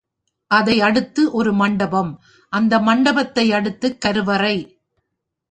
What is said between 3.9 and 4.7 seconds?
கருவறை.